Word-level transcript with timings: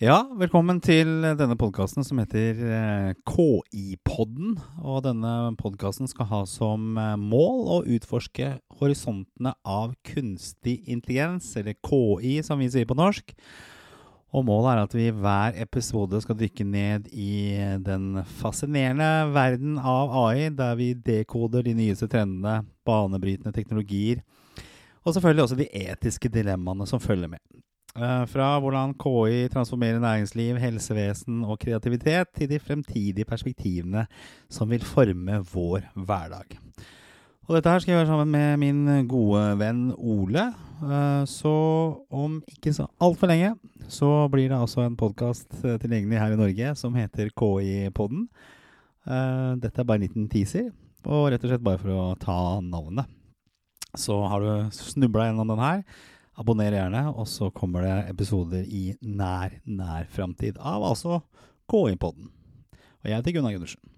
Ja, 0.00 0.22
velkommen 0.32 0.78
til 0.80 1.10
denne 1.36 1.58
podkasten 1.60 2.06
som 2.08 2.22
heter 2.22 2.56
eh, 2.64 3.10
KI-podden. 3.28 4.54
Og 4.80 5.02
denne 5.04 5.32
podkasten 5.60 6.08
skal 6.08 6.24
ha 6.30 6.38
som 6.48 6.96
eh, 6.96 7.18
mål 7.20 7.60
å 7.68 7.76
utforske 7.84 8.48
horisontene 8.80 9.52
av 9.60 9.92
kunstig 10.08 10.78
intelligens, 10.88 11.50
eller 11.60 11.76
KI 11.84 12.38
som 12.48 12.64
vi 12.64 12.70
sier 12.72 12.88
på 12.88 12.96
norsk. 12.96 13.36
Og 14.32 14.48
målet 14.48 14.72
er 14.72 14.82
at 14.86 14.96
vi 14.96 15.10
i 15.10 15.12
hver 15.20 15.60
episode 15.66 16.24
skal 16.24 16.40
dykke 16.46 16.64
ned 16.64 17.12
i 17.12 17.60
den 17.84 18.24
fascinerende 18.40 19.34
verden 19.36 19.76
av 19.76 20.16
AI, 20.24 20.48
der 20.48 20.80
vi 20.80 20.94
dekoder 20.96 21.68
de 21.68 21.76
nyeste 21.76 22.08
trendene, 22.08 22.62
banebrytende 22.88 23.52
teknologier, 23.52 24.24
og 25.04 25.12
selvfølgelig 25.12 25.44
også 25.44 25.60
de 25.60 25.72
etiske 25.84 26.32
dilemmaene 26.32 26.88
som 26.88 27.04
følger 27.04 27.36
med. 27.36 27.44
Eh, 27.98 28.24
fra 28.30 28.52
hvordan 28.62 28.92
KI 28.94 29.48
transformerer 29.50 29.98
næringsliv, 29.98 30.58
helsevesen 30.62 31.42
og 31.42 31.58
kreativitet, 31.58 32.28
til 32.36 32.50
de 32.50 32.60
fremtidige 32.62 33.26
perspektivene 33.26 34.04
som 34.48 34.70
vil 34.70 34.84
forme 34.86 35.40
vår 35.52 35.88
hverdag. 35.96 36.54
Og 37.48 37.56
dette 37.56 37.70
her 37.70 37.82
skal 37.82 37.92
jeg 37.92 37.98
gjøre 37.98 38.12
sammen 38.12 38.30
med 38.30 38.56
min 38.62 39.08
gode 39.10 39.42
venn 39.58 39.88
Ole. 39.98 40.52
Eh, 40.86 41.24
så 41.26 41.54
om 42.10 42.38
ikke 42.46 42.72
så 42.76 42.86
altfor 43.02 43.26
lenge 43.26 43.56
så 43.90 44.28
blir 44.30 44.48
det 44.52 44.60
altså 44.60 44.84
en 44.84 44.96
podkast 44.96 45.50
eh, 45.64 45.80
tilgjengelig 45.82 46.20
her 46.22 46.36
i 46.36 46.38
Norge 46.38 46.76
som 46.78 46.94
heter 46.94 47.34
KI-podden. 47.34 48.28
Dette 49.00 49.80
er 49.80 49.86
bare 49.88 49.96
en 49.96 50.04
liten 50.04 50.26
teaser, 50.28 50.68
og 51.08 51.30
rett 51.32 51.42
og 51.42 51.50
slett 51.50 51.64
bare 51.64 51.80
for 51.80 51.90
å 51.90 52.02
ta 52.20 52.60
navnet. 52.62 53.08
Så 53.98 54.14
har 54.28 54.44
du 54.44 54.74
snubla 54.76 55.30
gjennom 55.30 55.48
den 55.50 55.62
her 55.64 55.80
Abonner 56.40 56.72
gjerne, 56.72 57.02
og 57.12 57.28
så 57.28 57.50
kommer 57.52 57.84
det 57.84 57.96
episoder 58.14 58.64
i 58.64 58.94
nær, 59.04 59.58
nær 59.68 60.08
framtid 60.08 60.56
av 60.56 60.86
altså 60.88 61.20
Gå 61.70 61.84
inn 61.92 62.00
på 62.00 62.08
den. 62.16 62.30
Og 63.04 63.06
jeg 63.06 63.20
heter 63.20 63.34
Gunnar 63.36 63.52
Gundersen. 63.54 63.89